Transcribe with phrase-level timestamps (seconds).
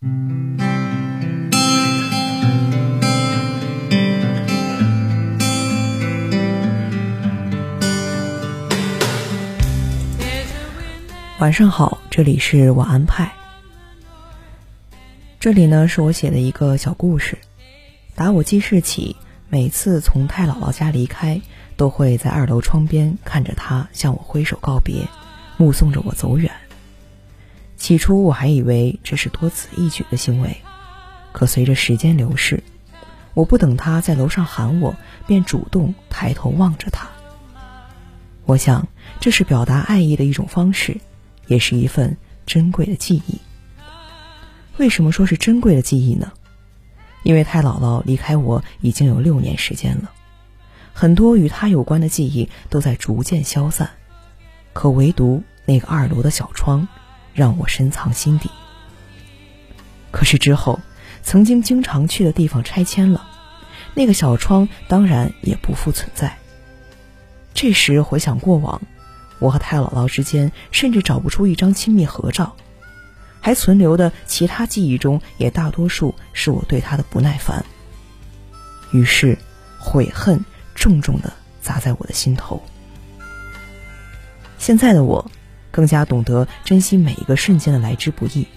[0.00, 0.10] 晚
[11.52, 13.32] 上好，这里是晚安派。
[15.40, 17.38] 这里呢是我写的一个小故事。
[18.14, 19.16] 打我记事起，
[19.48, 21.40] 每次从太姥姥家离开，
[21.76, 25.08] 都会在二楼窗边看着她向我挥手告别，
[25.56, 26.52] 目送着我走远。
[27.88, 30.58] 起初我还以为这是多此一举的行为，
[31.32, 32.62] 可随着时间流逝，
[33.32, 34.94] 我不等他在楼上喊我，
[35.26, 37.08] 便主动抬头望着他。
[38.44, 38.86] 我想
[39.20, 40.98] 这是表达爱意的一种方式。
[41.46, 43.40] 也是一份珍贵的记忆。
[44.76, 46.30] 为什么说是珍贵的记忆呢？
[47.22, 50.10] 因为太姥姥离开我已经有六年时间了，
[50.92, 53.88] 很多与她有关的记忆都在逐渐消散，
[54.74, 56.86] 可唯独那个二楼的小窗，
[57.38, 58.50] 让我深藏心底。
[60.10, 60.80] 可是之后，
[61.22, 63.24] 曾经经常去的地方拆迁了，
[63.94, 66.36] 那个小窗当然也不复存在。
[67.54, 68.82] 这时回想过往。
[69.38, 72.56] 我和太姥姥之间甚至找不出一张亲密合照，
[73.40, 77.64] 还存留的其他记忆中，也大多数是我对她的不耐烦。
[78.90, 79.38] 于是，
[79.78, 80.44] 悔恨
[80.74, 82.60] 重重的砸在我的心头。
[84.58, 85.30] 现在的我，
[85.78, 88.48] 更加懂得珍惜每一个瞬间的来之不易。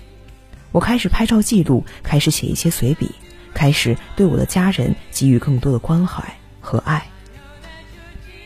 [0.71, 3.11] 我开始拍照记录，开始写一些随笔，
[3.53, 7.05] 开始对我的家人给予更多的关怀和爱。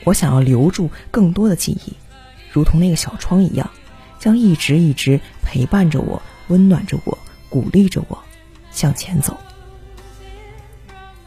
[0.04, 1.94] 我想要留住更多的记忆。
[2.52, 3.70] 如同那个小窗一样，
[4.20, 8.20] 将一直一直陪伴着我，温暖着我，鼓励着我
[8.72, 9.38] 向前走。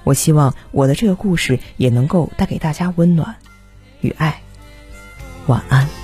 [0.05, 3.37] 我希望我的这个故事也能够带给大家温暖
[4.03, 4.43] 与爱。
[5.47, 5.98] 晚安。